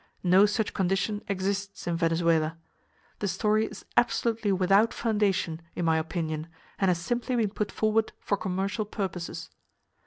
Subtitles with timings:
[0.23, 2.57] No such condition exists in Venezuela.
[3.19, 6.47] The story is absolutely without foundation, in my opinion,
[6.79, 9.51] and has simply been put forward for commercial purposes.